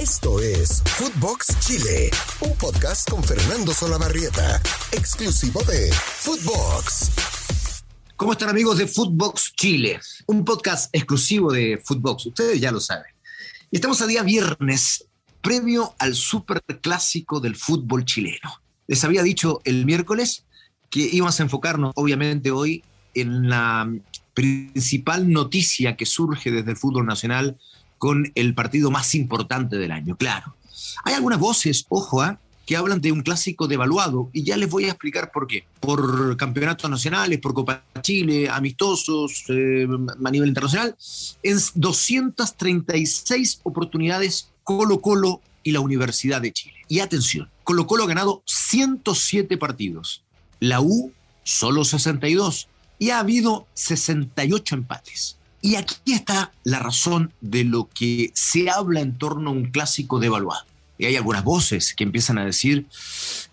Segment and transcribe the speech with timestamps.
[0.00, 2.10] Esto es Footbox Chile,
[2.40, 4.58] un podcast con Fernando Solabarrieta,
[4.92, 7.10] exclusivo de Footbox.
[8.16, 10.00] ¿Cómo están amigos de Footbox Chile?
[10.24, 13.12] Un podcast exclusivo de Footbox, ustedes ya lo saben.
[13.70, 15.04] Estamos a día viernes,
[15.42, 18.62] previo al superclásico del fútbol chileno.
[18.86, 20.46] Les había dicho el miércoles
[20.88, 22.82] que íbamos a enfocarnos, obviamente, hoy
[23.12, 23.92] en la
[24.32, 27.58] principal noticia que surge desde el fútbol nacional
[28.00, 30.56] con el partido más importante del año, claro.
[31.04, 32.40] Hay algunas voces, ojo, ¿ah?
[32.64, 35.66] que hablan de un clásico devaluado y ya les voy a explicar por qué.
[35.80, 39.86] Por campeonatos nacionales, por Copa Chile, amistosos eh,
[40.24, 40.96] a nivel internacional,
[41.42, 46.76] en 236 oportunidades Colo Colo y la Universidad de Chile.
[46.88, 50.22] Y atención, Colo Colo ha ganado 107 partidos,
[50.58, 51.12] la U
[51.42, 52.66] solo 62
[52.98, 55.36] y ha habido 68 empates.
[55.62, 60.18] Y aquí está la razón de lo que se habla en torno a un clásico
[60.18, 60.64] devaluado.
[60.96, 62.86] Y hay algunas voces que empiezan a decir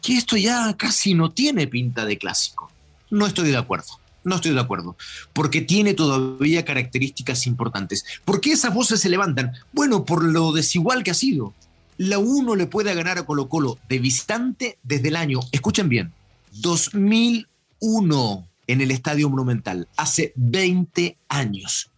[0.01, 2.71] que esto ya casi no tiene pinta de clásico.
[3.09, 3.99] No estoy de acuerdo.
[4.23, 4.97] No estoy de acuerdo,
[5.31, 8.03] porque tiene todavía características importantes.
[8.25, 9.53] ¿Por qué esas voces se levantan?
[9.71, 11.53] Bueno, por lo desigual que ha sido.
[11.97, 16.11] La 1 le puede ganar a Colo Colo de visitante desde el año, escuchen bien,
[16.51, 21.89] 2001 en el Estadio Monumental, hace 20 años.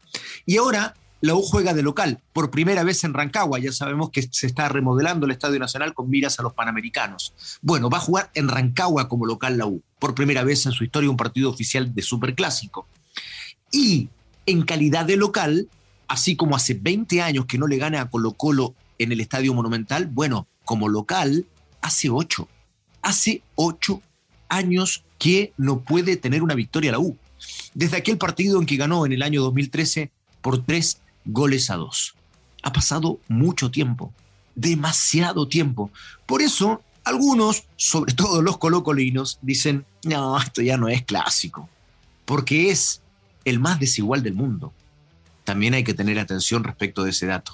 [0.45, 3.59] Y ahora la U juega de local, por primera vez en Rancagua.
[3.59, 7.33] Ya sabemos que se está remodelando el Estadio Nacional con miras a los Panamericanos.
[7.61, 10.83] Bueno, va a jugar en Rancagua como local la U, por primera vez en su
[10.83, 12.87] historia un partido oficial de Superclásico.
[13.71, 14.09] Y
[14.45, 15.67] en calidad de local,
[16.07, 19.53] así como hace 20 años que no le gana a Colo Colo en el Estadio
[19.53, 21.45] Monumental, bueno, como local,
[21.81, 22.47] hace 8.
[23.01, 24.01] Hace 8
[24.47, 27.17] años que no puede tener una victoria la U.
[27.73, 32.15] Desde aquel partido en que ganó en el año 2013 por 3 goles a 2.
[32.63, 34.13] Ha pasado mucho tiempo,
[34.55, 35.91] demasiado tiempo.
[36.25, 41.69] Por eso, algunos, sobre todo los colocolinos, dicen, no, esto ya no es clásico,
[42.25, 43.01] porque es
[43.45, 44.73] el más desigual del mundo.
[45.43, 47.53] También hay que tener atención respecto de ese dato.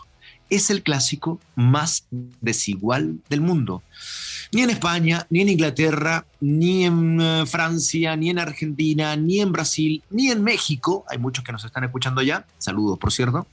[0.49, 2.05] Es el clásico más
[2.41, 3.83] desigual del mundo.
[4.51, 9.51] Ni en España, ni en Inglaterra, ni en eh, Francia, ni en Argentina, ni en
[9.51, 13.47] Brasil, ni en México, hay muchos que nos están escuchando ya, saludos por cierto,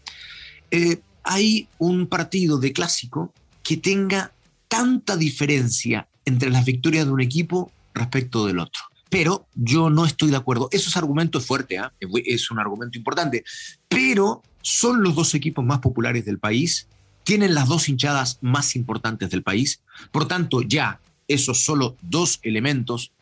[0.70, 3.32] eh, hay un partido de clásico
[3.62, 4.32] que tenga
[4.68, 8.82] tanta diferencia entre las victorias de un equipo respecto del otro.
[9.10, 10.68] Pero yo no estoy de acuerdo.
[10.72, 11.92] Esos argumentos fuertes, ¿ah?
[12.00, 13.44] es un argumento importante,
[13.88, 16.88] pero son los dos equipos más populares del país
[17.24, 19.80] tienen las dos hinchadas más importantes del país.
[20.10, 23.12] Por tanto, ya esos solo dos elementos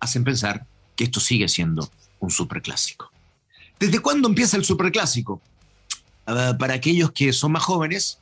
[0.00, 1.90] hacen pensar que esto sigue siendo
[2.20, 3.10] un superclásico.
[3.78, 5.40] ¿Desde cuándo empieza el superclásico?
[6.26, 8.18] Uh, para aquellos que son más jóvenes,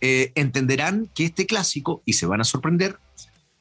[0.00, 2.98] eh, entenderán que este clásico, y se van a sorprender,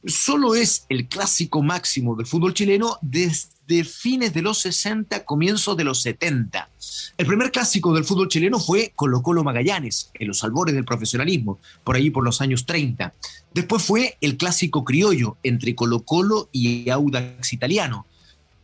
[0.06, 3.53] solo es el clásico máximo del fútbol chileno desde
[3.84, 6.70] fines de los 60, comienzos de los 70.
[7.18, 11.60] El primer clásico del fútbol chileno fue Colo Colo Magallanes, en los albores del profesionalismo,
[11.84, 13.14] por ahí por los años 30.
[13.54, 18.06] Después fue el clásico criollo entre Colo Colo y Audax Italiano.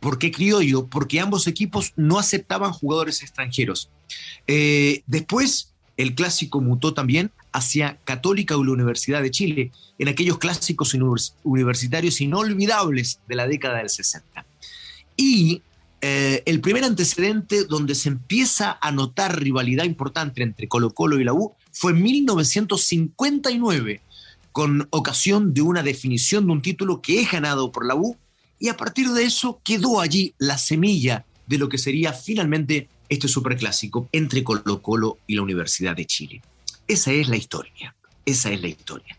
[0.00, 0.86] ¿Por qué criollo?
[0.86, 3.90] Porque ambos equipos no aceptaban jugadores extranjeros.
[4.46, 10.38] Eh, después, el clásico mutó también hacia Católica o la Universidad de Chile, en aquellos
[10.38, 10.96] clásicos
[11.44, 14.46] universitarios inolvidables de la década del 60.
[15.20, 15.60] Y
[16.00, 21.24] eh, el primer antecedente donde se empieza a notar rivalidad importante entre Colo Colo y
[21.24, 24.00] la U fue en 1959,
[24.50, 28.16] con ocasión de una definición de un título que es ganado por la U,
[28.58, 33.28] y a partir de eso quedó allí la semilla de lo que sería finalmente este
[33.28, 36.40] superclásico entre Colo Colo y la Universidad de Chile.
[36.88, 37.94] Esa es la historia,
[38.24, 39.18] esa es la historia.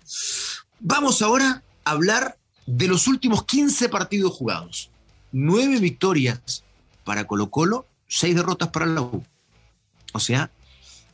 [0.80, 4.90] Vamos ahora a hablar de los últimos 15 partidos jugados.
[5.32, 6.64] Nueve victorias
[7.04, 9.24] para Colo Colo, seis derrotas para la U.
[10.14, 10.52] O sea,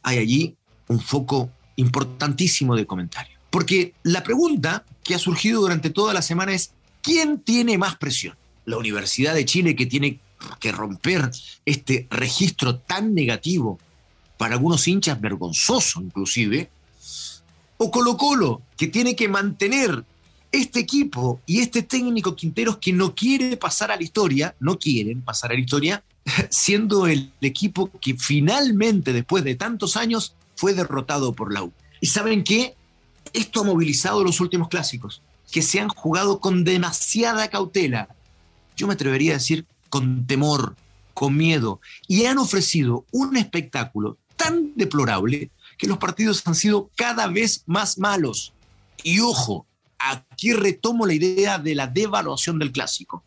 [0.04, 0.56] hay allí
[0.88, 3.38] un foco importantísimo de comentario.
[3.50, 6.72] Porque la pregunta que ha surgido durante toda la semana es,
[7.02, 8.36] ¿quién tiene más presión?
[8.66, 10.20] La Universidad de Chile que tiene
[10.60, 11.32] que romper
[11.66, 13.80] este registro tan negativo
[14.38, 16.70] para algunos hinchas vergonzoso inclusive,
[17.78, 20.04] o Colo Colo, que tiene que mantener
[20.52, 25.22] este equipo y este técnico Quinteros que no quiere pasar a la historia, no quieren
[25.22, 26.04] pasar a la historia,
[26.50, 31.74] siendo el equipo que finalmente, después de tantos años, fue derrotado por la U.
[32.02, 32.76] ¿Y saben qué?
[33.34, 35.22] Esto ha movilizado los últimos clásicos,
[35.52, 38.10] que se han jugado con demasiada cautela.
[38.76, 40.76] Yo me atrevería a decir con temor,
[41.14, 47.28] con miedo, y han ofrecido un espectáculo tan deplorable que los partidos han sido cada
[47.28, 48.54] vez más malos.
[49.04, 49.67] Y ojo,
[50.00, 53.24] aquí retomo la idea de la devaluación del clásico.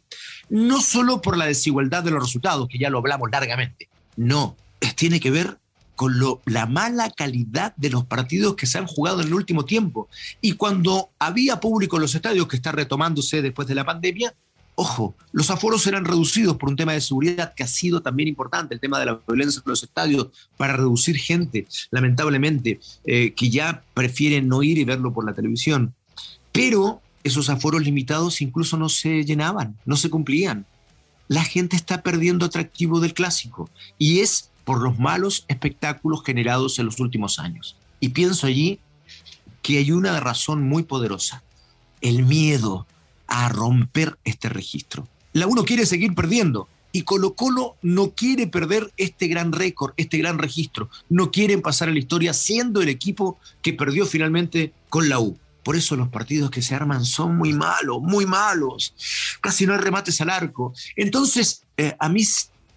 [0.49, 4.57] No solo por la desigualdad de los resultados, que ya lo hablamos largamente, no,
[4.97, 5.59] tiene que ver
[6.01, 6.15] con
[6.47, 10.09] la mala calidad de los partidos que se han jugado en el último tiempo.
[10.41, 14.35] Y cuando había público en los estadios, que está retomándose después de la pandemia,
[14.77, 18.73] ojo, los aforos eran reducidos por un tema de seguridad que ha sido también importante,
[18.73, 23.85] el tema de la violencia en los estadios, para reducir gente, lamentablemente, eh, que ya
[23.93, 25.95] prefieren no ir y verlo por la televisión.
[26.53, 30.67] Pero esos aforos limitados incluso no se llenaban, no se cumplían.
[31.29, 36.87] La gente está perdiendo atractivo del clásico y es por los malos espectáculos generados en
[36.87, 37.77] los últimos años.
[38.01, 38.81] Y pienso allí
[39.63, 41.43] que hay una razón muy poderosa,
[42.01, 42.87] el miedo
[43.27, 45.07] a romper este registro.
[45.33, 50.19] La uno quiere seguir perdiendo y Colo Colo no quiere perder este gran récord, este
[50.19, 50.91] gran registro.
[51.09, 55.39] No quieren pasar a la historia siendo el equipo que perdió finalmente con la U.
[55.71, 58.93] Por eso los partidos que se arman son muy malos, muy malos.
[59.41, 60.75] Casi no hay remates al arco.
[60.97, 62.25] Entonces, eh, a mí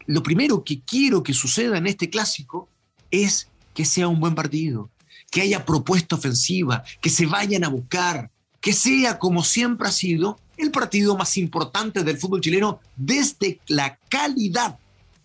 [0.06, 2.70] lo primero que quiero que suceda en este clásico
[3.10, 4.92] es que sea un buen partido,
[5.32, 8.30] que haya propuesta ofensiva, que se vayan a buscar,
[8.62, 13.98] que sea como siempre ha sido el partido más importante del fútbol chileno desde la
[14.08, 14.78] calidad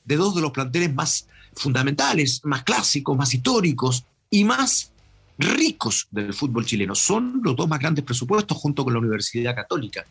[0.07, 4.91] de dos de los planteles más fundamentales, más clásicos, más históricos y más
[5.39, 6.95] ricos del fútbol chileno.
[6.95, 10.05] Son los dos más grandes presupuestos junto con la Universidad Católica.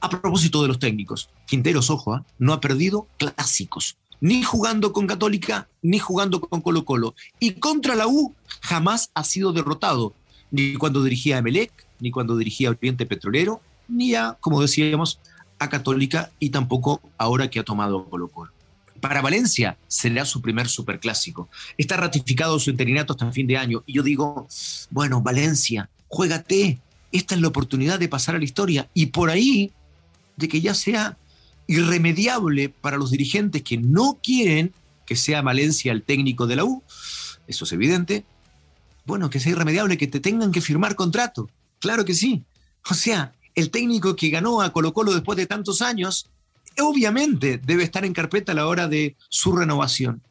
[0.00, 2.24] A propósito de los técnicos, Quinteros, ojo, ¿ah?
[2.38, 7.14] no ha perdido clásicos, ni jugando con Católica, ni jugando con Colo Colo.
[7.38, 10.14] Y contra la U jamás ha sido derrotado,
[10.50, 15.20] ni cuando dirigía a Melec, ni cuando dirigía a Oriente Petrolero, ni a, como decíamos,
[15.58, 18.52] a Católica y tampoco ahora que ha tomado Colo Colo.
[19.00, 21.48] Para Valencia será su primer superclásico.
[21.76, 23.82] Está ratificado su interinato hasta el fin de año.
[23.86, 24.48] Y yo digo,
[24.90, 26.80] bueno, Valencia, juégate.
[27.10, 28.88] Esta es la oportunidad de pasar a la historia.
[28.94, 29.72] Y por ahí
[30.36, 31.16] de que ya sea
[31.66, 34.72] irremediable para los dirigentes que no quieren
[35.06, 36.82] que sea Valencia el técnico de la U,
[37.46, 38.24] eso es evidente,
[39.06, 41.48] bueno, que sea irremediable que te tengan que firmar contrato,
[41.78, 42.44] claro que sí.
[42.90, 46.28] O sea, el técnico que ganó a Colo Colo después de tantos años,
[46.80, 50.22] obviamente debe estar en carpeta a la hora de su renovación.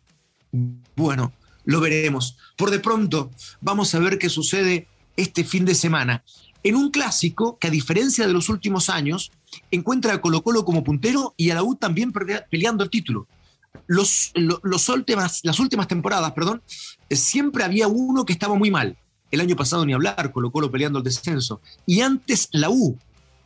[0.95, 1.33] Bueno,
[1.65, 2.37] lo veremos.
[2.55, 6.23] Por de pronto, vamos a ver qué sucede este fin de semana
[6.63, 9.31] en un clásico que a diferencia de los últimos años,
[9.71, 13.27] encuentra a Colo Colo como puntero y a la U también peleando el título.
[13.85, 16.61] Los, los últimas, las últimas temporadas, perdón,
[17.09, 18.97] siempre había uno que estaba muy mal.
[19.31, 21.61] El año pasado ni hablar, Colo Colo peleando el descenso.
[21.85, 22.97] Y antes la U,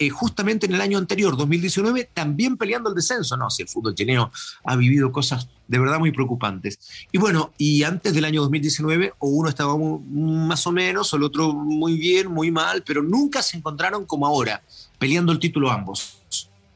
[0.01, 3.37] eh, justamente en el año anterior, 2019, también peleando el descenso.
[3.37, 4.31] No, si el fútbol chileno
[4.63, 6.79] ha vivido cosas de verdad muy preocupantes.
[7.11, 11.23] Y bueno, y antes del año 2019, o uno estaba más o menos, o el
[11.23, 14.63] otro muy bien, muy mal, pero nunca se encontraron como ahora,
[14.97, 16.17] peleando el título ambos.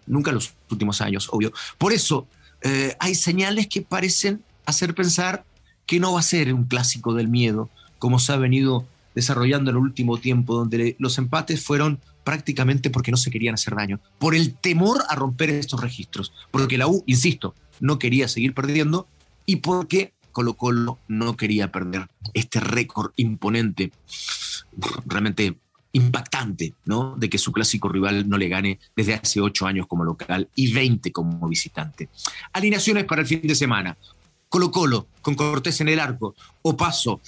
[0.05, 1.51] Nunca en los últimos años, obvio.
[1.79, 2.27] Por eso,
[2.61, 5.45] eh, hay señales que parecen hacer pensar
[5.87, 8.85] que no va a ser un clásico del miedo, como se ha venido
[9.15, 13.75] desarrollando en el último tiempo, donde los empates fueron prácticamente porque no se querían hacer
[13.75, 18.53] daño, por el temor a romper estos registros, porque la U, insisto, no quería seguir
[18.53, 19.07] perdiendo
[19.45, 23.91] y porque Colo Colo no quería perder este récord imponente,
[25.05, 25.57] realmente
[25.93, 27.15] impactante, ¿no?
[27.15, 30.73] De que su clásico rival no le gane desde hace ocho años como local y
[30.73, 32.09] 20 como visitante.
[32.51, 33.97] Alineaciones para el fin de semana.
[34.49, 37.21] Colo Colo, con Cortés en el arco, Opaso,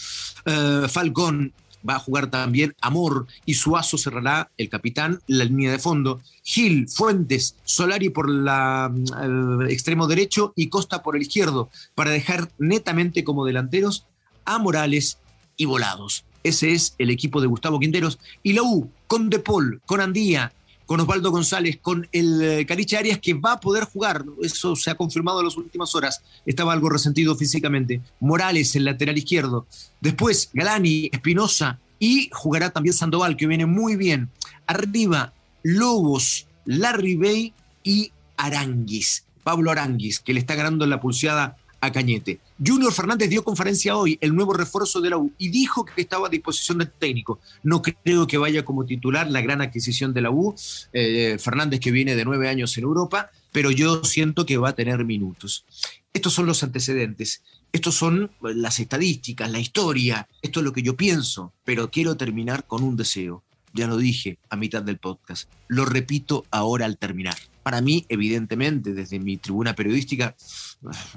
[0.45, 1.53] eh, Falcón,
[1.87, 6.21] va a jugar también Amor y Suazo cerrará el capitán, la línea de fondo.
[6.43, 13.23] Gil, Fuentes, Solari por el extremo derecho y Costa por el izquierdo, para dejar netamente
[13.23, 14.05] como delanteros
[14.45, 15.17] a Morales
[15.57, 16.23] y Volados.
[16.43, 18.19] Ese es el equipo de Gustavo Quinteros.
[18.43, 20.53] Y la U, con De Paul, con Andía,
[20.87, 24.23] con Osvaldo González, con el eh, Cariche Arias, que va a poder jugar.
[24.41, 26.23] Eso se ha confirmado en las últimas horas.
[26.45, 28.01] Estaba algo resentido físicamente.
[28.21, 29.67] Morales, el lateral izquierdo.
[30.01, 34.29] Después, Galani, Espinosa y jugará también Sandoval, que viene muy bien.
[34.65, 37.53] Arriba, Lobos, Larry Bay
[37.83, 39.25] y Aranguis.
[39.43, 42.39] Pablo Aranguis, que le está ganando la pulseada a Cañete.
[42.65, 46.27] Junior Fernández dio conferencia hoy, el nuevo refuerzo de la U, y dijo que estaba
[46.27, 47.39] a disposición del técnico.
[47.61, 50.55] No creo que vaya como titular la gran adquisición de la U.
[50.91, 54.75] Eh, Fernández que viene de nueve años en Europa, pero yo siento que va a
[54.75, 55.65] tener minutos.
[56.13, 60.95] Estos son los antecedentes, estos son las estadísticas, la historia, esto es lo que yo
[60.95, 63.43] pienso, pero quiero terminar con un deseo.
[63.73, 67.35] Ya lo dije a mitad del podcast, lo repito ahora al terminar
[67.67, 70.37] Para mí, evidentemente, desde mi tribuna periodística,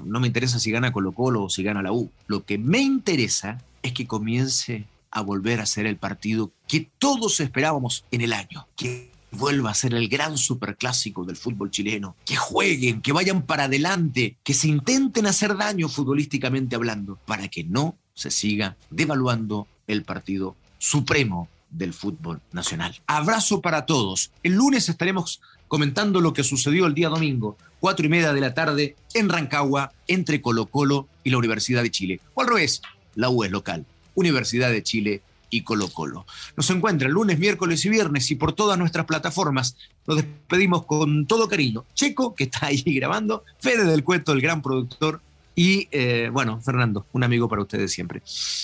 [0.03, 2.11] no me interesa si gana Colo Colo o si gana la U.
[2.27, 7.39] Lo que me interesa es que comience a volver a ser el partido que todos
[7.39, 12.35] esperábamos en el año, que vuelva a ser el gran superclásico del fútbol chileno, que
[12.35, 17.95] jueguen, que vayan para adelante, que se intenten hacer daño futbolísticamente hablando, para que no
[18.13, 23.01] se siga devaluando el partido supremo del fútbol nacional.
[23.07, 24.31] Abrazo para todos.
[24.43, 25.39] El lunes estaremos
[25.71, 29.93] comentando lo que sucedió el día domingo, cuatro y media de la tarde, en Rancagua,
[30.05, 32.19] entre Colo Colo y la Universidad de Chile.
[32.33, 32.81] O al revés,
[33.15, 36.25] la U local, Universidad de Chile y Colo Colo.
[36.57, 39.77] Nos encuentran lunes, miércoles y viernes y por todas nuestras plataformas.
[40.05, 41.85] Nos despedimos con todo cariño.
[41.93, 45.21] Checo, que está ahí grabando, Fede del Cueto, el gran productor,
[45.55, 48.21] y eh, bueno, Fernando, un amigo para ustedes siempre.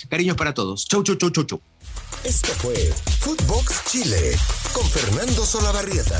[0.09, 0.85] Cariños para todos.
[0.85, 1.61] Chau, chau, chau, chau, chau.
[2.23, 2.75] Esto fue
[3.19, 4.35] Footbox Chile
[4.73, 6.19] con Fernando Solabarrieta,